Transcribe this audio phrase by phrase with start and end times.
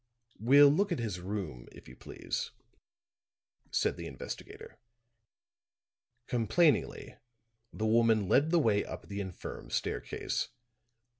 [0.39, 2.49] "We'll look at his room, if you please,"
[3.69, 4.79] said the investigator.
[6.25, 7.17] Complainingly,
[7.71, 10.47] the woman led the way up the infirm staircase.